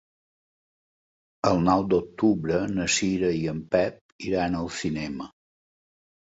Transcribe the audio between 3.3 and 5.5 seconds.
i en Pep iran al cinema.